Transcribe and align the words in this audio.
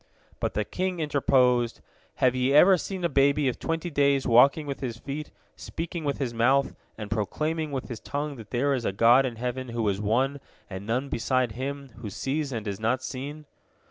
But 0.39 0.55
the 0.55 0.65
king 0.65 0.99
interposed, 0.99 1.79
"Have 2.15 2.33
ye 2.33 2.53
ever 2.55 2.75
seen 2.75 3.03
a 3.03 3.07
baby 3.07 3.47
of 3.47 3.59
twenty 3.59 3.91
days 3.91 4.25
walking 4.25 4.65
with 4.65 4.79
his 4.79 4.97
feet, 4.97 5.29
speaking 5.55 6.03
with 6.05 6.17
his 6.17 6.33
mouth, 6.33 6.75
and 6.97 7.11
proclaiming 7.11 7.71
with 7.71 7.87
his 7.87 7.99
tongue 7.99 8.35
that 8.37 8.49
there 8.49 8.73
is 8.73 8.83
a 8.83 8.91
God 8.93 9.27
in 9.27 9.35
heaven, 9.35 9.67
who 9.69 9.87
is 9.87 10.01
One, 10.01 10.39
and 10.71 10.87
none 10.87 11.09
beside 11.09 11.51
Him, 11.51 11.91
who 11.97 12.09
sees 12.09 12.51
and 12.51 12.67
is 12.67 12.79
not 12.79 13.03
seen?" 13.03 13.45